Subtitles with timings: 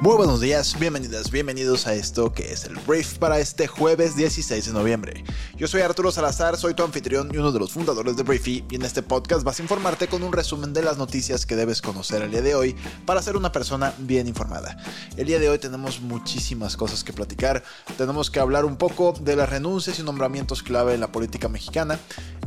[0.00, 4.64] Muy buenos días, bienvenidas, bienvenidos a esto que es el brief para este jueves 16
[4.64, 5.24] de noviembre.
[5.58, 8.76] Yo soy Arturo Salazar, soy tu anfitrión y uno de los fundadores de Briefy y
[8.76, 12.22] en este podcast vas a informarte con un resumen de las noticias que debes conocer
[12.22, 14.78] el día de hoy para ser una persona bien informada.
[15.18, 17.62] El día de hoy tenemos muchísimas cosas que platicar,
[17.98, 22.00] tenemos que hablar un poco de las renuncias y nombramientos clave en la política mexicana,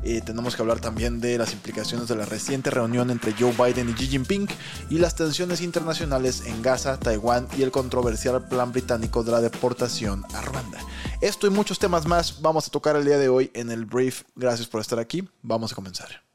[0.04, 3.90] eh, tenemos que hablar también de las implicaciones de la reciente reunión entre Joe Biden
[3.90, 4.48] y Xi Jinping
[4.90, 10.24] y las tensiones internacionales en Gaza, Taiwán y el controversial plan británico de la deportación
[10.34, 10.80] a Ruanda.
[11.22, 14.24] Esto y muchos temas más vamos a tocar el día de hoy en el brief.
[14.36, 15.28] Gracias por estar aquí.
[15.42, 16.33] Vamos a comenzar.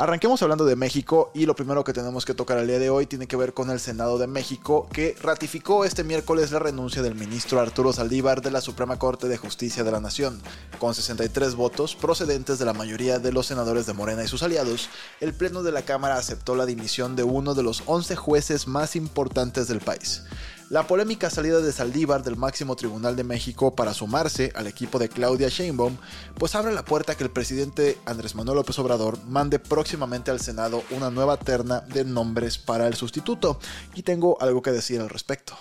[0.00, 3.04] Arranquemos hablando de México y lo primero que tenemos que tocar el día de hoy
[3.04, 7.14] tiene que ver con el Senado de México que ratificó este miércoles la renuncia del
[7.14, 10.40] ministro Arturo Saldívar de la Suprema Corte de Justicia de la Nación.
[10.78, 14.88] Con 63 votos procedentes de la mayoría de los senadores de Morena y sus aliados,
[15.20, 18.96] el Pleno de la Cámara aceptó la dimisión de uno de los 11 jueces más
[18.96, 20.22] importantes del país.
[20.70, 25.08] La polémica salida de Saldívar del máximo tribunal de México para sumarse al equipo de
[25.08, 25.96] Claudia Sheinbaum,
[26.38, 30.38] pues abre la puerta a que el presidente Andrés Manuel López Obrador mande próximamente al
[30.38, 33.58] Senado una nueva terna de nombres para el sustituto,
[33.96, 35.56] y tengo algo que decir al respecto.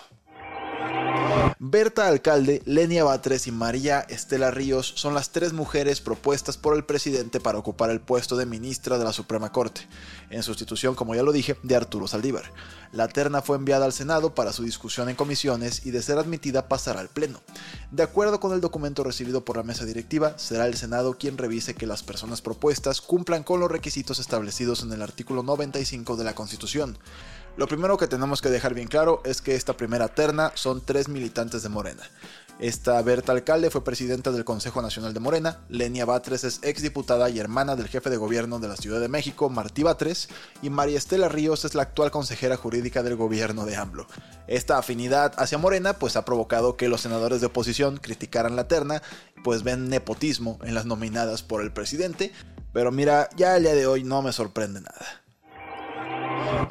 [1.58, 6.86] Berta Alcalde, Lenia Batres y María Estela Ríos son las tres mujeres propuestas por el
[6.86, 9.88] presidente para ocupar el puesto de ministra de la Suprema Corte,
[10.30, 12.52] en sustitución, como ya lo dije, de Arturo Saldívar.
[12.92, 16.68] La terna fue enviada al Senado para su discusión en comisiones y de ser admitida
[16.68, 17.42] pasará al Pleno.
[17.92, 21.76] De acuerdo con el documento recibido por la mesa directiva, será el Senado quien revise
[21.76, 26.36] que las personas propuestas cumplan con los requisitos establecidos en el artículo 95 de la
[26.36, 26.98] Constitución.
[27.60, 31.10] Lo primero que tenemos que dejar bien claro es que esta primera terna son tres
[31.10, 32.04] militantes de Morena.
[32.58, 37.38] Esta Berta Alcalde fue presidenta del Consejo Nacional de Morena, Lenia Batres es exdiputada y
[37.38, 40.30] hermana del jefe de gobierno de la Ciudad de México, Martí Batres,
[40.62, 44.08] y María Estela Ríos es la actual consejera jurídica del gobierno de AMLO.
[44.48, 49.02] Esta afinidad hacia Morena pues ha provocado que los senadores de oposición criticaran la terna,
[49.44, 52.32] pues ven nepotismo en las nominadas por el presidente,
[52.72, 55.24] pero mira, ya el día de hoy no me sorprende nada.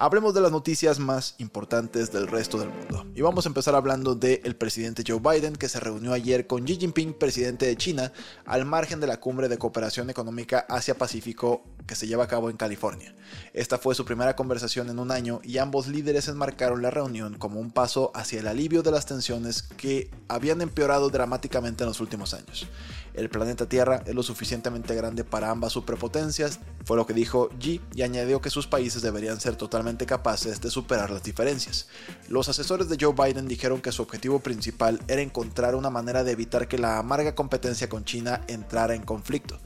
[0.00, 3.04] Hablemos de las noticias más importantes del resto del mundo.
[3.16, 6.76] Y vamos a empezar hablando del presidente Joe Biden, que se reunió ayer con Xi
[6.76, 8.12] Jinping, presidente de China,
[8.46, 12.56] al margen de la cumbre de cooperación económica Asia-Pacífico que se lleva a cabo en
[12.56, 13.16] California.
[13.54, 17.58] Esta fue su primera conversación en un año y ambos líderes enmarcaron la reunión como
[17.58, 22.34] un paso hacia el alivio de las tensiones que habían empeorado dramáticamente en los últimos
[22.34, 22.68] años.
[23.14, 27.80] El planeta Tierra es lo suficientemente grande para ambas superpotencias, fue lo que dijo Xi
[27.94, 31.88] y añadió que sus países deberían ser totalmente capaces de superar las diferencias.
[32.28, 36.32] Los asesores de Joe Biden dijeron que su objetivo principal era encontrar una manera de
[36.32, 39.58] evitar que la amarga competencia con China entrara en conflicto.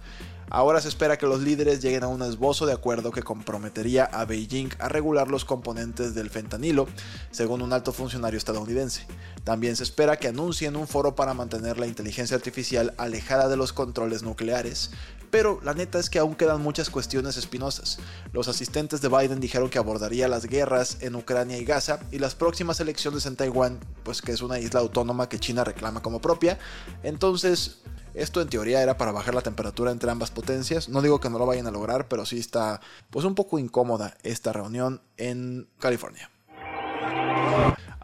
[0.50, 4.24] Ahora se espera que los líderes lleguen a un esbozo de acuerdo que comprometería a
[4.24, 6.86] Beijing a regular los componentes del fentanilo,
[7.30, 9.06] según un alto funcionario estadounidense.
[9.44, 13.72] También se espera que anuncien un foro para mantener la inteligencia artificial alejada de los
[13.72, 14.90] controles nucleares,
[15.32, 17.98] pero la neta es que aún quedan muchas cuestiones espinosas.
[18.34, 22.34] Los asistentes de Biden dijeron que abordaría las guerras en Ucrania y Gaza y las
[22.34, 26.58] próximas elecciones en Taiwán, pues que es una isla autónoma que China reclama como propia.
[27.02, 27.78] Entonces,
[28.14, 30.88] esto en teoría era para bajar la temperatura entre ambas potencias.
[30.88, 32.80] No digo que no lo vayan a lograr, pero sí está
[33.10, 36.30] pues un poco incómoda esta reunión en California.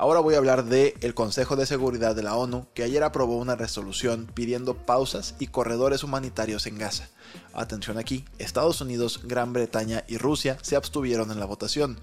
[0.01, 3.37] Ahora voy a hablar del el Consejo de Seguridad de la ONU, que ayer aprobó
[3.37, 7.09] una resolución pidiendo pausas y corredores humanitarios en Gaza.
[7.53, 11.99] Atención aquí, Estados Unidos, Gran Bretaña y Rusia se abstuvieron en la votación.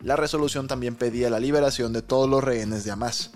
[0.00, 3.32] La resolución también pedía la liberación de todos los rehenes de Hamas.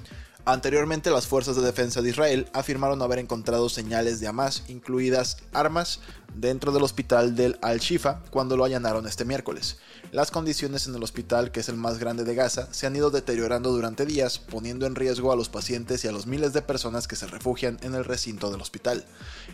[0.46, 6.00] Anteriormente, las fuerzas de defensa de Israel afirmaron haber encontrado señales de Hamas, incluidas armas,
[6.34, 9.78] dentro del hospital del Al-Shifa cuando lo allanaron este miércoles.
[10.12, 13.10] Las condiciones en el hospital, que es el más grande de Gaza, se han ido
[13.10, 17.08] deteriorando durante días, poniendo en riesgo a los pacientes y a los miles de personas
[17.08, 19.06] que se refugian en el recinto del hospital.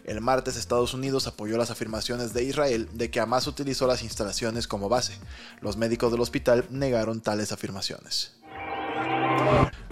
[0.04, 4.66] El martes Estados Unidos apoyó las afirmaciones de Israel de que Hamas utilizó las instalaciones
[4.66, 5.16] como base.
[5.60, 8.32] Los médicos del hospital negaron tales afirmaciones.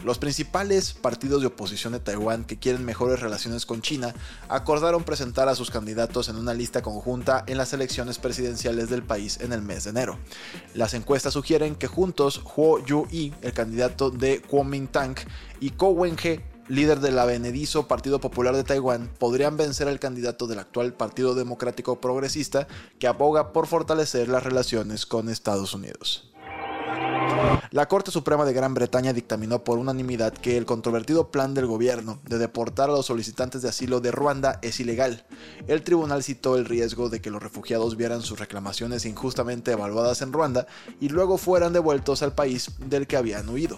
[0.05, 4.15] Los principales partidos de oposición de Taiwán que quieren mejores relaciones con China
[4.49, 9.41] acordaron presentar a sus candidatos en una lista conjunta en las elecciones presidenciales del país
[9.41, 10.19] en el mes de enero.
[10.75, 15.17] Las encuestas sugieren que juntos Huo Yu-i, el candidato de Kuomintang,
[15.59, 20.61] y Ko Wen-je, líder del avenedizo Partido Popular de Taiwán, podrían vencer al candidato del
[20.61, 22.69] actual Partido Democrático Progresista
[23.01, 26.31] que aboga por fortalecer las relaciones con Estados Unidos.
[27.71, 32.21] La Corte Suprema de Gran Bretaña dictaminó por unanimidad que el controvertido plan del gobierno
[32.25, 35.27] de deportar a los solicitantes de asilo de Ruanda es ilegal.
[35.67, 40.33] El tribunal citó el riesgo de que los refugiados vieran sus reclamaciones injustamente evaluadas en
[40.33, 40.67] Ruanda
[41.01, 43.77] y luego fueran devueltos al país del que habían huido.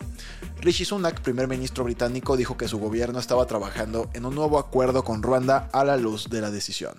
[0.60, 5.04] Rishi Sunak, primer ministro británico, dijo que su gobierno estaba trabajando en un nuevo acuerdo
[5.04, 6.94] con Ruanda a la luz de la decisión.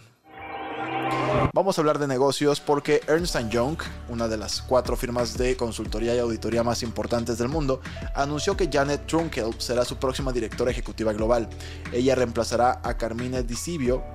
[1.54, 3.78] Vamos a hablar de negocios porque Ernst Young,
[4.10, 7.82] una de las cuatro firmas de consultoría y auditoría más importantes del mundo,
[8.16, 11.50] anunció que Janet Trunkel será su próxima directora ejecutiva global.
[11.92, 13.56] Ella reemplazará a Carmine Di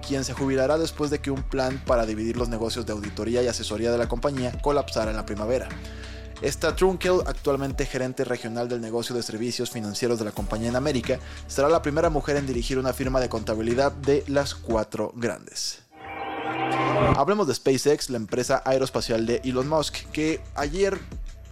[0.06, 3.48] quien se jubilará después de que un plan para dividir los negocios de auditoría y
[3.48, 5.68] asesoría de la compañía colapsara en la primavera.
[6.42, 11.18] Esta Trunkel, actualmente gerente regional del negocio de servicios financieros de la compañía en América,
[11.46, 15.85] será la primera mujer en dirigir una firma de contabilidad de las cuatro grandes.
[17.16, 20.98] Hablemos de SpaceX, la empresa aeroespacial de Elon Musk, que ayer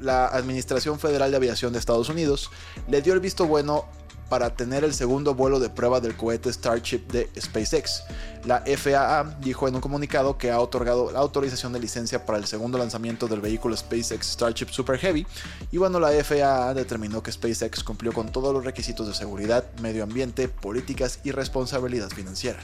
[0.01, 2.51] la Administración Federal de Aviación de Estados Unidos
[2.89, 3.87] le dio el visto bueno
[4.29, 8.03] para tener el segundo vuelo de prueba del cohete Starship de SpaceX.
[8.45, 12.45] La FAA dijo en un comunicado que ha otorgado la autorización de licencia para el
[12.45, 15.27] segundo lanzamiento del vehículo SpaceX Starship Super Heavy
[15.73, 20.03] y bueno, la FAA determinó que SpaceX cumplió con todos los requisitos de seguridad, medio
[20.03, 22.59] ambiente, políticas y responsabilidad financiera.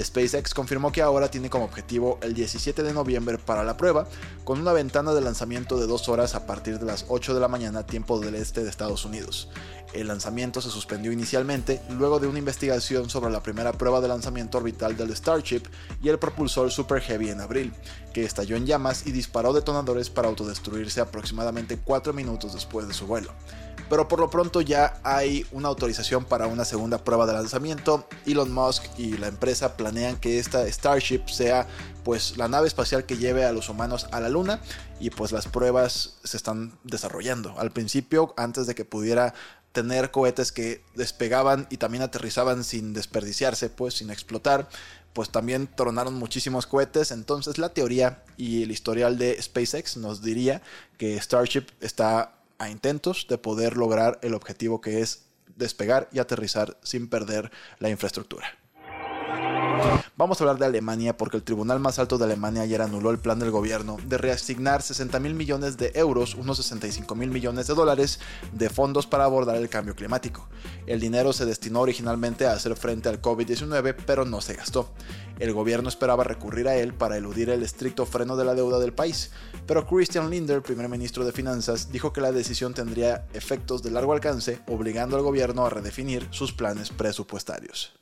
[0.00, 4.08] SpaceX confirmó que ahora tiene como objetivo el 17 de noviembre para la prueba,
[4.44, 7.48] con una ventana de lanzamiento de dos horas a partir de las 8 de la
[7.48, 9.50] mañana tiempo del este de Estados Unidos.
[9.92, 14.96] El lanzamiento se inicialmente luego de una investigación sobre la primera prueba de lanzamiento orbital
[14.96, 15.62] del Starship
[16.02, 17.72] y el propulsor Super Heavy en abril,
[18.12, 23.06] que estalló en llamas y disparó detonadores para autodestruirse aproximadamente 4 minutos después de su
[23.06, 23.32] vuelo.
[23.88, 28.06] Pero por lo pronto ya hay una autorización para una segunda prueba de lanzamiento.
[28.24, 31.66] Elon Musk y la empresa planean que esta Starship sea
[32.02, 34.60] pues la nave espacial que lleve a los humanos a la luna
[34.98, 37.58] y pues las pruebas se están desarrollando.
[37.58, 39.34] Al principio, antes de que pudiera
[39.72, 44.68] tener cohetes que despegaban y también aterrizaban sin desperdiciarse, pues sin explotar,
[45.12, 47.10] pues también tronaron muchísimos cohetes.
[47.10, 50.62] Entonces la teoría y el historial de SpaceX nos diría
[50.98, 55.24] que Starship está a intentos de poder lograr el objetivo que es
[55.56, 58.61] despegar y aterrizar sin perder la infraestructura.
[60.14, 63.18] Vamos a hablar de Alemania porque el tribunal más alto de Alemania ayer anuló el
[63.18, 67.74] plan del gobierno de reasignar 60 mil millones de euros, unos 65 mil millones de
[67.74, 68.20] dólares,
[68.52, 70.46] de fondos para abordar el cambio climático.
[70.86, 74.92] El dinero se destinó originalmente a hacer frente al COVID-19, pero no se gastó.
[75.38, 78.92] El gobierno esperaba recurrir a él para eludir el estricto freno de la deuda del
[78.92, 79.30] país,
[79.66, 84.12] pero Christian Linder, primer ministro de Finanzas, dijo que la decisión tendría efectos de largo
[84.12, 87.94] alcance, obligando al gobierno a redefinir sus planes presupuestarios.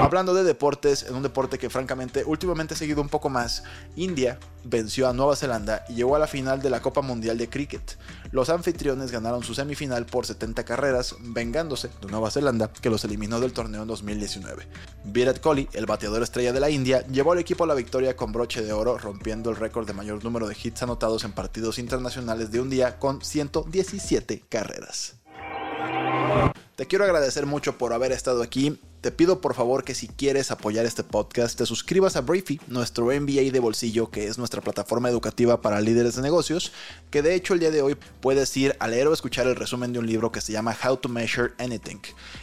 [0.00, 3.62] Hablando de deportes, en un deporte que francamente últimamente he seguido un poco más,
[3.96, 7.48] India venció a Nueva Zelanda y llegó a la final de la Copa Mundial de
[7.48, 7.96] Cricket.
[8.30, 13.40] Los anfitriones ganaron su semifinal por 70 carreras, vengándose de Nueva Zelanda, que los eliminó
[13.40, 14.66] del torneo en 2019.
[15.04, 18.32] Virat Kohli, el bateador estrella de la India, llevó al equipo a la victoria con
[18.32, 22.50] broche de oro, rompiendo el récord de mayor número de hits anotados en partidos internacionales
[22.50, 25.14] de un día con 117 carreras.
[26.76, 28.80] Te quiero agradecer mucho por haber estado aquí.
[29.04, 33.08] Te pido por favor que si quieres apoyar este podcast te suscribas a Briefy, nuestro
[33.08, 36.72] MBA de bolsillo, que es nuestra plataforma educativa para líderes de negocios,
[37.10, 39.92] que de hecho el día de hoy puedes ir a leer o escuchar el resumen
[39.92, 42.00] de un libro que se llama How to Measure Anything.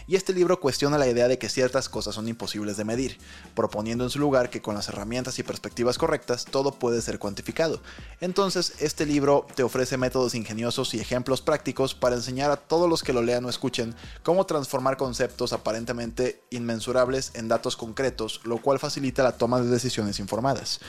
[0.07, 3.17] Y este libro cuestiona la idea de que ciertas cosas son imposibles de medir,
[3.55, 7.81] proponiendo en su lugar que con las herramientas y perspectivas correctas todo puede ser cuantificado.
[8.19, 13.01] Entonces, este libro te ofrece métodos ingeniosos y ejemplos prácticos para enseñar a todos los
[13.01, 18.77] que lo lean o escuchen cómo transformar conceptos aparentemente inmensurables en datos concretos, lo cual
[18.77, 20.79] facilita la toma de decisiones informadas.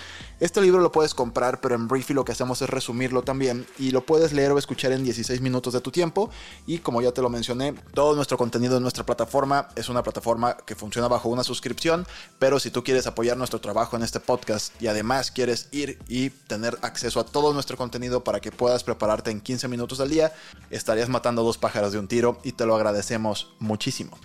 [0.40, 3.92] Este libro lo puedes comprar, pero en Briefy lo que hacemos es resumirlo también y
[3.92, 6.30] lo puedes leer o escuchar en 16 minutos de tu tiempo.
[6.66, 10.56] Y como ya te lo mencioné, todo nuestro contenido en nuestra plataforma es una plataforma
[10.56, 12.06] que funciona bajo una suscripción,
[12.40, 16.30] pero si tú quieres apoyar nuestro trabajo en este podcast y además quieres ir y
[16.30, 20.32] tener acceso a todo nuestro contenido para que puedas prepararte en 15 minutos al día,
[20.70, 24.18] estarías matando dos pájaros de un tiro y te lo agradecemos muchísimo.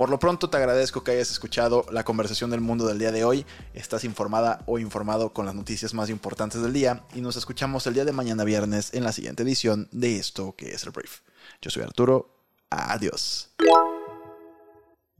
[0.00, 3.22] Por lo pronto te agradezco que hayas escuchado la conversación del mundo del día de
[3.22, 3.44] hoy.
[3.74, 7.92] Estás informada o informado con las noticias más importantes del día y nos escuchamos el
[7.92, 11.20] día de mañana viernes en la siguiente edición de esto que es el brief.
[11.60, 12.34] Yo soy Arturo.
[12.70, 13.50] Adiós.